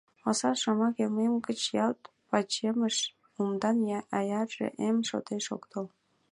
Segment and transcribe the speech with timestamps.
[0.29, 1.99] Осал шомак йылмем гыч— ялт
[2.29, 2.97] пачемыш,—
[3.39, 3.77] умдан,
[4.17, 5.85] аярже эм шотеш ок тол.